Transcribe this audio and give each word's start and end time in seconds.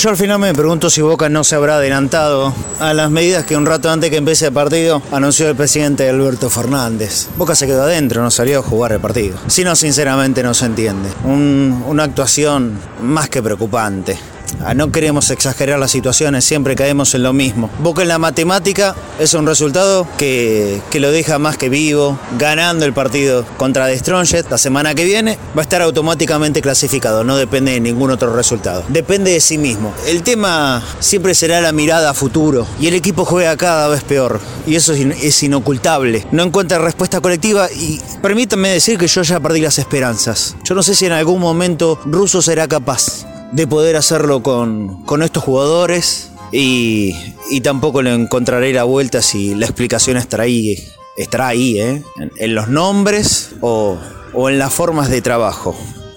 Yo 0.00 0.08
al 0.08 0.16
final 0.16 0.38
me 0.38 0.54
pregunto 0.54 0.88
si 0.88 1.02
Boca 1.02 1.28
no 1.28 1.44
se 1.44 1.56
habrá 1.56 1.76
adelantado 1.76 2.54
a 2.78 2.94
las 2.94 3.10
medidas 3.10 3.44
que 3.44 3.54
un 3.54 3.66
rato 3.66 3.90
antes 3.90 4.08
que 4.08 4.16
empiece 4.16 4.46
el 4.46 4.52
partido 4.54 5.02
anunció 5.12 5.46
el 5.46 5.54
presidente 5.54 6.08
Alberto 6.08 6.48
Fernández. 6.48 7.28
Boca 7.36 7.54
se 7.54 7.66
quedó 7.66 7.82
adentro, 7.82 8.22
no 8.22 8.30
salió 8.30 8.60
a 8.60 8.62
jugar 8.62 8.92
el 8.92 9.00
partido. 9.00 9.36
Si 9.48 9.62
no, 9.62 9.76
sinceramente 9.76 10.42
no 10.42 10.54
se 10.54 10.64
entiende. 10.64 11.10
una 11.26 12.04
actuación 12.04 12.78
más 13.02 13.28
que 13.28 13.42
preocupante. 13.42 14.18
Ah, 14.64 14.74
no 14.74 14.92
queremos 14.92 15.30
exagerar 15.30 15.78
las 15.78 15.90
situaciones, 15.90 16.44
siempre 16.44 16.74
caemos 16.76 17.14
en 17.14 17.22
lo 17.22 17.32
mismo. 17.32 17.70
Boca 17.78 18.02
en 18.02 18.08
la 18.08 18.18
matemática 18.18 18.94
es 19.18 19.34
un 19.34 19.46
resultado 19.46 20.06
que, 20.18 20.80
lo 20.94 21.10
deja 21.10 21.38
más 21.38 21.56
que 21.56 21.68
vivo, 21.70 22.18
ganando 22.38 22.84
el 22.84 22.92
partido 22.92 23.46
contra 23.56 23.86
The 23.86 23.98
Strongest 23.98 24.50
la 24.50 24.58
semana 24.58 24.94
que 24.94 25.04
viene, 25.04 25.38
va 25.56 25.60
a 25.60 25.62
estar 25.62 25.80
automáticamente 25.80 26.60
clasificado, 26.60 27.24
no 27.24 27.36
depende 27.36 27.72
de 27.72 27.80
ningún 27.80 28.10
otro 28.10 28.34
resultado. 28.34 28.84
Depende 28.88 29.30
de 29.32 29.40
sí 29.40 29.56
mismo. 29.56 29.94
El 30.06 30.22
tema 30.22 30.82
siempre 30.98 31.34
será 31.34 31.60
la 31.60 31.72
mirada 31.72 32.10
a 32.10 32.14
futuro 32.14 32.66
y 32.78 32.88
el 32.88 32.94
equipo 32.94 33.24
juega 33.24 33.56
cada 33.56 33.88
vez 33.88 34.02
peor 34.04 34.40
y 34.66 34.74
eso 34.74 34.92
es 34.92 35.42
inocultable. 35.42 36.26
No 36.32 36.42
encuentra 36.42 36.78
respuesta 36.78 37.20
colectiva 37.20 37.70
y 37.72 37.98
permítanme 38.20 38.68
decir 38.68 38.98
que 38.98 39.08
yo 39.08 39.22
ya 39.22 39.40
perdí 39.40 39.60
las 39.60 39.78
esperanzas. 39.78 40.56
Yo 40.64 40.74
no 40.74 40.82
sé 40.82 40.94
si 40.94 41.06
en 41.06 41.12
algún 41.12 41.40
momento 41.40 41.98
Russo 42.04 42.42
será 42.42 42.68
capaz 42.68 43.29
de 43.52 43.66
poder 43.66 43.96
hacerlo 43.96 44.42
con, 44.42 45.04
estos 45.22 45.42
jugadores 45.42 46.30
y, 46.52 47.14
tampoco 47.62 48.02
le 48.02 48.14
encontraré 48.14 48.72
la 48.72 48.84
vuelta 48.84 49.22
si 49.22 49.54
la 49.54 49.66
explicación 49.66 50.16
estará 50.16 50.44
ahí, 50.44 50.82
estará 51.16 51.48
ahí 51.48 51.80
¿eh? 51.80 52.02
en, 52.36 52.54
los 52.54 52.68
nombres 52.68 53.50
o, 53.60 53.98
o 54.32 54.48
en 54.48 54.58
las 54.58 54.72
formas 54.72 55.10
de 55.10 55.20
trabajo. 55.22 55.76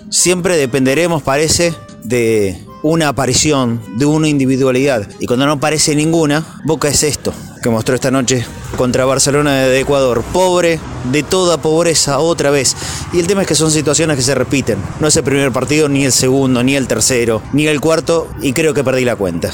Siempre 0.09 0.57
dependeremos, 0.57 1.23
parece, 1.23 1.73
de 2.03 2.63
una 2.83 3.07
aparición, 3.07 3.81
de 3.97 4.05
una 4.05 4.27
individualidad. 4.27 5.07
Y 5.19 5.25
cuando 5.25 5.45
no 5.45 5.53
aparece 5.53 5.95
ninguna, 5.95 6.45
Boca 6.65 6.89
es 6.89 7.03
esto 7.03 7.33
que 7.63 7.69
mostró 7.69 7.95
esta 7.95 8.11
noche 8.11 8.45
contra 8.75 9.05
Barcelona 9.05 9.53
de 9.63 9.79
Ecuador. 9.79 10.21
Pobre, 10.33 10.79
de 11.11 11.23
toda 11.23 11.57
pobreza, 11.57 12.19
otra 12.19 12.51
vez. 12.51 12.75
Y 13.13 13.19
el 13.19 13.27
tema 13.27 13.43
es 13.43 13.47
que 13.47 13.53
son 13.53 13.69
situaciones 13.69 14.17
que 14.17 14.23
se 14.23 14.33
repiten. 14.33 14.79
No 14.99 15.07
es 15.07 15.15
el 15.15 15.23
primer 15.23 15.51
partido, 15.51 15.87
ni 15.87 16.03
el 16.03 16.11
segundo, 16.11 16.63
ni 16.63 16.75
el 16.75 16.87
tercero, 16.87 17.43
ni 17.53 17.67
el 17.67 17.79
cuarto, 17.79 18.27
y 18.41 18.53
creo 18.53 18.73
que 18.73 18.83
perdí 18.83 19.05
la 19.05 19.15
cuenta. 19.15 19.51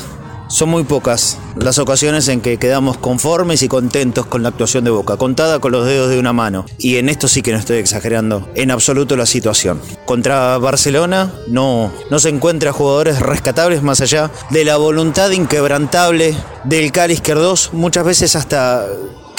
Son 0.47 0.69
muy 0.69 0.83
pocas 0.83 1.37
las 1.57 1.77
ocasiones 1.77 2.27
en 2.29 2.39
que 2.39 2.57
quedamos 2.57 2.97
conformes 2.97 3.61
y 3.61 3.67
contentos 3.67 4.25
con 4.25 4.43
la 4.43 4.49
actuación 4.49 4.85
de 4.85 4.89
Boca, 4.91 5.17
contada 5.17 5.59
con 5.59 5.73
los 5.73 5.85
dedos 5.85 6.09
de 6.09 6.17
una 6.17 6.31
mano. 6.31 6.65
Y 6.77 6.95
en 6.95 7.09
esto 7.09 7.27
sí 7.27 7.41
que 7.41 7.51
no 7.51 7.59
estoy 7.59 7.77
exagerando 7.77 8.49
en 8.55 8.71
absoluto 8.71 9.17
la 9.17 9.25
situación. 9.25 9.81
Contra 10.05 10.57
Barcelona 10.57 11.33
no, 11.47 11.91
no 12.09 12.19
se 12.19 12.29
encuentra 12.29 12.71
jugadores 12.71 13.19
rescatables 13.19 13.83
más 13.83 13.99
allá 13.99 14.31
de 14.49 14.63
la 14.63 14.77
voluntad 14.77 15.29
inquebrantable 15.31 16.33
del 16.63 16.91
Cali 16.93 17.13
Izquierdos, 17.13 17.71
muchas 17.73 18.05
veces 18.05 18.35
hasta 18.35 18.87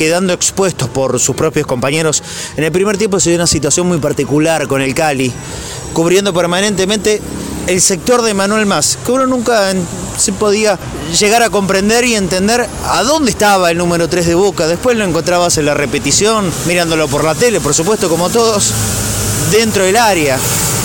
quedando 0.01 0.33
expuestos 0.33 0.89
por 0.89 1.21
sus 1.21 1.37
propios 1.37 1.67
compañeros. 1.67 2.23
En 2.57 2.65
el 2.65 2.73
primer 2.73 2.97
tiempo 2.97 3.21
se 3.21 3.29
dio 3.29 3.37
una 3.37 3.47
situación 3.47 3.87
muy 3.87 3.99
particular 3.99 4.67
con 4.67 4.81
el 4.81 4.95
Cali, 4.95 5.31
cubriendo 5.93 6.33
permanentemente 6.33 7.21
el 7.67 7.83
sector 7.83 8.23
de 8.23 8.33
Manuel 8.33 8.65
Más, 8.65 8.97
que 9.05 9.13
uno 9.13 9.27
nunca 9.27 9.75
se 10.17 10.33
podía 10.33 10.79
llegar 11.21 11.43
a 11.43 11.51
comprender 11.51 12.07
y 12.07 12.15
entender 12.15 12.67
a 12.87 13.03
dónde 13.03 13.31
estaba 13.31 13.71
el 13.71 13.77
número 13.77 14.09
3 14.09 14.27
de 14.27 14.35
Boca. 14.35 14.67
Después 14.67 14.97
lo 14.97 15.05
encontrabas 15.05 15.59
en 15.59 15.67
la 15.67 15.75
repetición, 15.75 16.51
mirándolo 16.67 17.07
por 17.07 17.23
la 17.23 17.35
tele, 17.35 17.61
por 17.61 17.75
supuesto, 17.75 18.09
como 18.09 18.31
todos, 18.31 18.73
dentro 19.51 19.85
del 19.85 19.99
área, 19.99 20.39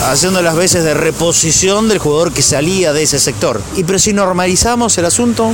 haciendo 0.10 0.42
las 0.42 0.58
veces 0.58 0.84
de 0.84 0.94
reposición 0.94 1.88
del 1.88 2.00
jugador 2.00 2.34
que 2.34 2.42
salía 2.42 2.92
de 2.92 3.04
ese 3.04 3.20
sector. 3.20 3.62
Y 3.78 3.86
pero 3.86 3.98
si 3.98 4.12
normalizamos 4.12 4.98
el 4.98 5.06
asunto, 5.06 5.54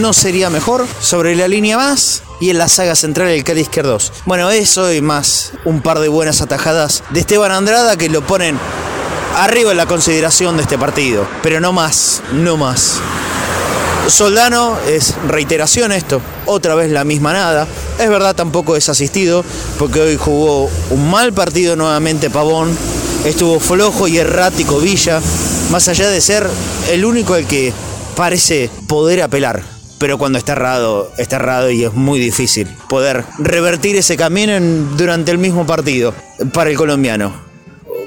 ¿no 0.00 0.14
sería 0.14 0.48
mejor? 0.48 0.86
Sobre 1.02 1.36
la 1.36 1.48
línea 1.48 1.76
más 1.76 2.22
y 2.40 2.50
en 2.50 2.58
la 2.58 2.68
saga 2.68 2.94
central 2.94 3.28
el 3.28 3.44
Cali 3.44 3.62
Izquierdos. 3.62 4.12
Bueno, 4.26 4.50
eso 4.50 4.92
y 4.92 5.00
más 5.00 5.52
un 5.64 5.80
par 5.82 5.98
de 6.00 6.08
buenas 6.08 6.40
atajadas 6.40 7.02
de 7.10 7.20
Esteban 7.20 7.52
Andrada 7.52 7.96
que 7.96 8.08
lo 8.08 8.26
ponen 8.26 8.58
arriba 9.36 9.72
en 9.72 9.76
la 9.76 9.86
consideración 9.86 10.56
de 10.56 10.62
este 10.62 10.78
partido, 10.78 11.26
pero 11.42 11.60
no 11.60 11.72
más, 11.72 12.22
no 12.32 12.56
más. 12.56 13.00
Soldano 14.08 14.76
es 14.86 15.14
reiteración 15.28 15.90
esto, 15.90 16.20
otra 16.44 16.74
vez 16.74 16.90
la 16.90 17.04
misma 17.04 17.32
nada. 17.32 17.66
Es 17.98 18.08
verdad, 18.08 18.34
tampoco 18.34 18.76
es 18.76 18.88
asistido, 18.88 19.44
porque 19.78 20.00
hoy 20.00 20.16
jugó 20.16 20.70
un 20.90 21.10
mal 21.10 21.32
partido 21.32 21.74
nuevamente 21.74 22.28
Pavón, 22.28 22.76
estuvo 23.24 23.58
flojo 23.60 24.06
y 24.06 24.18
errático 24.18 24.78
Villa, 24.78 25.20
más 25.70 25.88
allá 25.88 26.08
de 26.08 26.20
ser 26.20 26.46
el 26.90 27.04
único 27.04 27.34
al 27.34 27.46
que 27.46 27.72
parece 28.14 28.70
poder 28.86 29.22
apelar. 29.22 29.73
Pero 30.04 30.18
cuando 30.18 30.36
está 30.38 30.52
errado, 30.52 31.10
está 31.16 31.36
errado 31.36 31.70
y 31.70 31.82
es 31.82 31.94
muy 31.94 32.20
difícil 32.20 32.68
poder 32.90 33.24
revertir 33.38 33.96
ese 33.96 34.18
camino 34.18 34.52
durante 34.98 35.30
el 35.30 35.38
mismo 35.38 35.64
partido 35.64 36.12
para 36.52 36.68
el 36.68 36.76
colombiano 36.76 37.32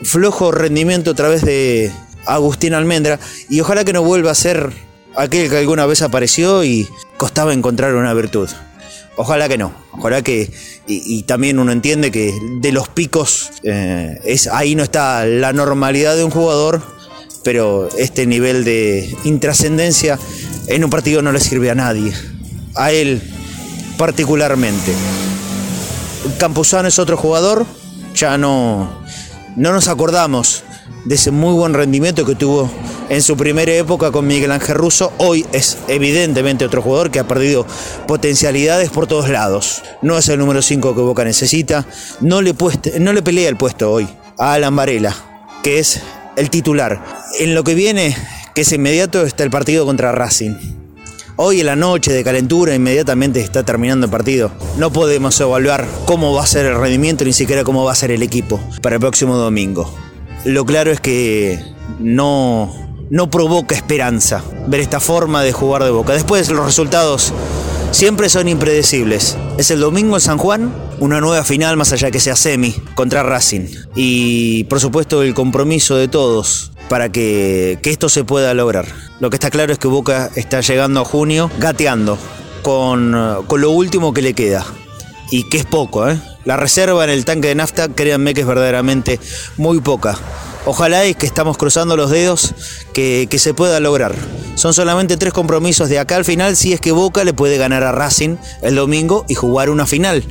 flojo 0.03 0.51
rendimiento 0.51 1.09
a 1.09 1.13
través 1.15 1.41
de 1.41 1.91
Agustín 2.27 2.75
Almendra 2.75 3.19
y 3.49 3.61
ojalá 3.61 3.83
que 3.83 3.93
no 3.93 4.03
vuelva 4.03 4.29
a 4.29 4.35
ser 4.35 4.71
aquel 5.15 5.49
que 5.49 5.57
alguna 5.57 5.87
vez 5.87 6.03
apareció 6.03 6.63
y 6.63 6.87
costaba 7.17 7.51
encontrar 7.51 7.95
una 7.95 8.13
virtud. 8.13 8.47
Ojalá 9.15 9.49
que 9.49 9.57
no, 9.57 9.73
ojalá 9.93 10.21
que, 10.21 10.51
y, 10.85 11.23
también 11.23 11.57
uno 11.57 11.71
entiende 11.71 12.11
que 12.11 12.31
de 12.59 12.71
los 12.73 12.89
picos, 12.89 13.49
eh, 13.63 14.19
es, 14.23 14.45
ahí 14.45 14.75
no 14.75 14.83
está 14.83 15.25
la 15.25 15.51
normalidad 15.51 16.15
de 16.15 16.23
un 16.23 16.29
jugador, 16.29 16.83
pero 17.43 17.89
este 17.97 18.27
nivel 18.27 18.63
de 18.63 19.09
intrascendencia 19.23 20.19
en 20.67 20.83
un 20.83 20.89
partido 20.89 21.21
no 21.21 21.31
le 21.31 21.39
sirve 21.39 21.71
a 21.71 21.75
nadie, 21.75 22.13
a 22.75 22.91
él 22.91 23.21
particularmente. 23.97 24.93
Campuzano 26.37 26.87
es 26.87 26.99
otro 26.99 27.17
jugador, 27.17 27.65
ya 28.13 28.37
no, 28.37 29.01
no 29.55 29.71
nos 29.71 29.87
acordamos 29.87 30.63
de 31.05 31.15
ese 31.15 31.31
muy 31.31 31.53
buen 31.53 31.73
rendimiento 31.73 32.25
que 32.25 32.35
tuvo 32.35 32.69
en 33.09 33.21
su 33.21 33.37
primera 33.37 33.71
época 33.71 34.11
con 34.11 34.27
Miguel 34.27 34.51
Ángel 34.51 34.75
Russo. 34.75 35.13
Hoy 35.17 35.45
es 35.53 35.77
evidentemente 35.87 36.65
otro 36.65 36.81
jugador 36.81 37.11
que 37.11 37.19
ha 37.19 37.27
perdido 37.27 37.65
potencialidades 38.07 38.89
por 38.89 39.07
todos 39.07 39.29
lados. 39.29 39.83
No 40.01 40.17
es 40.17 40.27
el 40.27 40.39
número 40.39 40.61
5 40.61 40.95
que 40.95 41.01
Boca 41.01 41.23
necesita. 41.23 41.85
No 42.19 42.41
le, 42.41 42.53
no 42.99 43.13
le 43.13 43.21
pelea 43.21 43.47
el 43.47 43.57
puesto 43.57 43.91
hoy 43.91 44.07
a 44.37 44.53
Alan 44.53 44.75
Varela, 44.75 45.15
que 45.63 45.79
es 45.79 46.01
el 46.35 46.49
titular. 46.49 47.01
En 47.39 47.55
lo 47.55 47.63
que 47.63 47.73
viene, 47.73 48.15
que 48.57 48.61
es 48.61 48.71
inmediato, 48.71 49.21
está 49.21 49.43
el 49.43 49.51
partido 49.51 49.85
contra 49.85 50.11
Racing. 50.11 50.55
Hoy 51.35 51.59
en 51.59 51.67
la 51.67 51.75
noche 51.75 52.11
de 52.11 52.23
calentura 52.23 52.73
inmediatamente 52.73 53.39
está 53.39 53.61
terminando 53.61 54.07
el 54.07 54.11
partido. 54.11 54.51
No 54.79 54.91
podemos 54.91 55.39
evaluar 55.39 55.87
cómo 56.05 56.33
va 56.33 56.41
a 56.41 56.47
ser 56.47 56.65
el 56.65 56.75
rendimiento 56.75 57.23
ni 57.23 57.33
siquiera 57.33 57.63
cómo 57.63 57.83
va 57.83 57.91
a 57.91 57.95
ser 57.95 58.09
el 58.09 58.23
equipo 58.23 58.59
para 58.81 58.95
el 58.95 58.99
próximo 58.99 59.37
domingo. 59.37 59.93
Lo 60.43 60.65
claro 60.65 60.89
es 60.89 60.99
que 60.99 61.63
no, 61.99 62.73
no 63.11 63.29
provoca 63.29 63.75
esperanza 63.75 64.43
ver 64.65 64.79
esta 64.79 64.99
forma 64.99 65.43
de 65.43 65.51
jugar 65.51 65.83
de 65.83 65.91
boca. 65.91 66.13
Después 66.13 66.49
los 66.49 66.65
resultados 66.65 67.33
siempre 67.91 68.27
son 68.27 68.47
impredecibles. 68.47 69.37
Es 69.59 69.69
el 69.69 69.81
domingo 69.81 70.15
en 70.15 70.21
San 70.21 70.39
Juan, 70.39 70.73
una 70.99 71.21
nueva 71.21 71.43
final 71.43 71.77
más 71.77 71.93
allá 71.93 72.09
que 72.09 72.19
sea 72.19 72.35
semi 72.35 72.71
contra 72.95 73.21
Racing. 73.21 73.67
Y 73.95 74.63
por 74.63 74.79
supuesto 74.79 75.21
el 75.21 75.35
compromiso 75.35 75.95
de 75.95 76.07
todos 76.07 76.71
para 76.89 77.11
que, 77.11 77.79
esto 77.83 78.09
se 78.09 78.23
pueda 78.23 78.53
lograr. 78.53 78.85
Lo 79.19 79.29
que 79.29 79.35
está 79.35 79.49
claro 79.49 79.73
es 79.73 79.79
que 79.79 79.87
Boca 79.87 80.29
está 80.35 80.61
llegando 80.61 81.01
a 81.01 81.05
junio 81.05 81.49
gateando 81.59 82.17
con, 82.61 83.43
con 83.47 83.61
lo 83.61 83.71
último 83.71 84.13
que 84.13 84.21
le 84.21 84.33
queda. 84.33 84.65
Y 85.29 85.49
que 85.49 85.57
es 85.57 85.65
poco, 85.65 86.09
¿eh? 86.09 86.19
La 86.45 86.55
reserva 86.55 87.03
en 87.03 87.09
el 87.09 87.25
tanque 87.25 87.49
de 87.49 87.55
nafta, 87.55 87.89
créanme 87.89 88.33
que 88.33 88.41
es 88.41 88.47
verdaderamente 88.47 89.19
muy 89.57 89.81
poca. 89.81 90.17
Ojalá 90.65 91.03
es 91.03 91.17
que 91.17 91.25
estamos 91.25 91.57
cruzando 91.57 91.97
los 91.97 92.09
dedos 92.09 92.53
que, 92.93 93.27
que, 93.29 93.39
se 93.39 93.53
pueda 93.53 93.79
lograr. 93.79 94.15
Son 94.55 94.73
solamente 94.73 95.17
tres 95.17 95.33
compromisos 95.33 95.89
de 95.89 95.99
acá 95.99 96.15
al 96.15 96.25
final 96.25 96.55
si 96.55 96.71
es 96.73 96.79
que 96.79 96.91
Boca 96.91 97.23
le 97.23 97.33
puede 97.33 97.57
ganar 97.57 97.83
a 97.83 97.91
Racing 97.91 98.37
el 98.61 98.75
domingo 98.75 99.25
y 99.27 99.35
jugar 99.35 99.69
una 99.69 99.85
final 99.85 100.23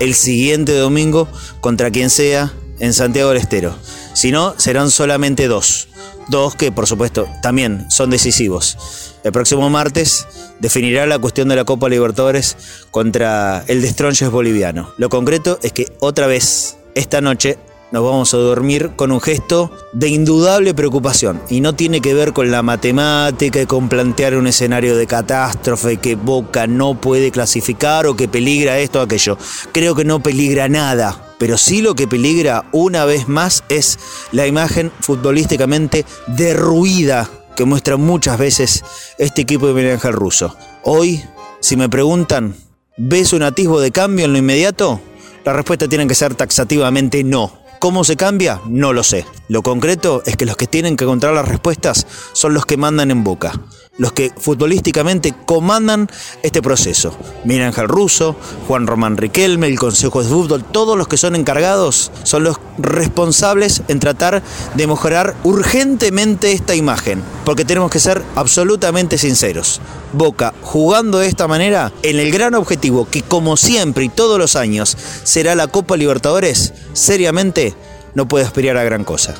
el 0.00 0.14
siguiente 0.14 0.76
domingo 0.76 1.28
contra 1.60 1.90
quien 1.90 2.10
sea 2.10 2.52
en 2.80 2.92
Santiago 2.92 3.28
del 3.28 3.38
Estero. 3.38 3.74
Si 4.12 4.32
no, 4.32 4.54
serán 4.58 4.90
solamente 4.90 5.48
dos. 5.48 5.88
Dos 6.28 6.54
que, 6.54 6.70
por 6.70 6.86
supuesto, 6.86 7.28
también 7.42 7.90
son 7.90 8.10
decisivos. 8.10 9.16
El 9.24 9.32
próximo 9.32 9.68
martes 9.68 10.26
definirá 10.60 11.06
la 11.06 11.18
cuestión 11.18 11.48
de 11.48 11.56
la 11.56 11.64
Copa 11.64 11.88
Libertadores 11.88 12.56
contra 12.90 13.64
el 13.66 13.82
Destronches 13.82 14.30
boliviano. 14.30 14.92
Lo 14.96 15.08
concreto 15.08 15.58
es 15.62 15.72
que 15.72 15.92
otra 16.00 16.26
vez, 16.26 16.76
esta 16.94 17.20
noche, 17.20 17.58
nos 17.92 18.04
vamos 18.04 18.34
a 18.34 18.38
dormir 18.38 18.92
con 18.96 19.12
un 19.12 19.20
gesto 19.20 19.70
de 19.92 20.08
indudable 20.08 20.74
preocupación. 20.74 21.40
Y 21.48 21.60
no 21.60 21.74
tiene 21.74 22.00
que 22.00 22.14
ver 22.14 22.32
con 22.32 22.50
la 22.50 22.62
matemática 22.62 23.60
y 23.60 23.66
con 23.66 23.88
plantear 23.88 24.36
un 24.36 24.46
escenario 24.46 24.96
de 24.96 25.06
catástrofe 25.06 25.96
que 25.96 26.14
Boca 26.14 26.66
no 26.66 27.00
puede 27.00 27.30
clasificar 27.30 28.06
o 28.06 28.16
que 28.16 28.28
peligra 28.28 28.78
esto 28.78 29.00
o 29.00 29.02
aquello. 29.02 29.36
Creo 29.72 29.94
que 29.94 30.04
no 30.04 30.22
peligra 30.22 30.68
nada 30.68 31.26
pero 31.40 31.56
sí 31.56 31.80
lo 31.80 31.94
que 31.94 32.06
peligra 32.06 32.66
una 32.70 33.06
vez 33.06 33.26
más 33.26 33.64
es 33.70 33.98
la 34.30 34.46
imagen 34.46 34.92
futbolísticamente 35.00 36.04
derruida 36.26 37.30
que 37.56 37.64
muestra 37.64 37.96
muchas 37.96 38.38
veces 38.38 38.84
este 39.16 39.40
equipo 39.40 39.66
de 39.66 39.72
Miguel 39.72 39.92
Ángel 39.94 40.12
Russo. 40.12 40.54
Hoy, 40.82 41.24
si 41.60 41.78
me 41.78 41.88
preguntan, 41.88 42.54
¿ves 42.98 43.32
un 43.32 43.42
atisbo 43.42 43.80
de 43.80 43.90
cambio 43.90 44.26
en 44.26 44.32
lo 44.34 44.38
inmediato? 44.38 45.00
La 45.42 45.54
respuesta 45.54 45.88
tiene 45.88 46.06
que 46.06 46.14
ser 46.14 46.34
taxativamente 46.34 47.24
no. 47.24 47.59
¿Cómo 47.80 48.04
se 48.04 48.18
cambia? 48.18 48.60
No 48.66 48.92
lo 48.92 49.02
sé. 49.02 49.24
Lo 49.48 49.62
concreto 49.62 50.22
es 50.26 50.36
que 50.36 50.44
los 50.44 50.58
que 50.58 50.66
tienen 50.66 50.98
que 50.98 51.04
encontrar 51.04 51.32
las 51.32 51.48
respuestas 51.48 52.06
son 52.34 52.52
los 52.52 52.66
que 52.66 52.76
mandan 52.76 53.10
en 53.10 53.24
boca, 53.24 53.58
los 53.96 54.12
que 54.12 54.30
futbolísticamente 54.36 55.34
comandan 55.46 56.08
este 56.42 56.60
proceso. 56.60 57.16
Mira 57.44 57.66
Ángel 57.66 57.88
Russo, 57.88 58.36
Juan 58.68 58.86
Román 58.86 59.16
Riquelme, 59.16 59.66
el 59.66 59.78
Consejo 59.78 60.22
de 60.22 60.28
Fútbol, 60.28 60.62
todos 60.62 60.96
los 60.96 61.08
que 61.08 61.16
son 61.16 61.34
encargados 61.34 62.12
son 62.22 62.44
los 62.44 62.58
responsables 62.78 63.82
en 63.88 63.98
tratar 63.98 64.42
de 64.74 64.86
mejorar 64.86 65.34
urgentemente 65.42 66.52
esta 66.52 66.74
imagen, 66.74 67.22
porque 67.44 67.64
tenemos 67.64 67.90
que 67.90 67.98
ser 67.98 68.22
absolutamente 68.36 69.18
sinceros. 69.18 69.80
Boca 70.12 70.54
jugando 70.62 71.18
de 71.18 71.28
esta 71.28 71.46
manera 71.46 71.92
en 72.02 72.18
el 72.18 72.32
gran 72.32 72.54
objetivo 72.54 73.08
que 73.08 73.22
como 73.22 73.56
siempre 73.56 74.04
y 74.04 74.08
todos 74.08 74.38
los 74.38 74.56
años 74.56 74.96
será 75.24 75.54
la 75.54 75.68
Copa 75.68 75.96
Libertadores, 75.96 76.72
seriamente 76.92 77.69
no 78.14 78.28
puede 78.28 78.44
aspirar 78.44 78.76
a 78.76 78.84
gran 78.84 79.04
cosa. 79.04 79.34